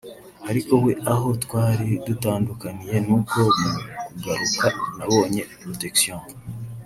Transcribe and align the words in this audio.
ariko 0.49 0.73
we 0.83 0.93
aho 1.13 1.27
twari 1.43 1.87
dutandukaniye 2.07 2.95
nuko 3.05 3.39
mu 3.59 3.71
kugaruka 4.07 4.65
nabonye 4.97 5.41
protection 5.61 6.21